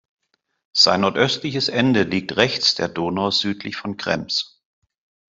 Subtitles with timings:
[0.73, 4.59] Sein nordöstliches Ende liegt rechts der Donau südlich von Krems.